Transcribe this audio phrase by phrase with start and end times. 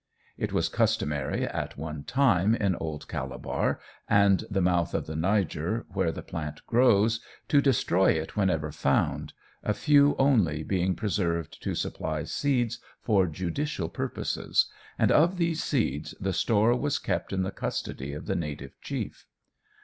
[0.35, 5.85] It was customary, at one time, in Old Calabar, and the mouth of the Niger,
[5.93, 11.75] where the plant grows, to destroy it whenever found, a few only being preserved to
[11.75, 17.51] supply seeds for judicial purposes, and of these seeds the store was kept in the
[17.51, 19.27] custody of the native chief.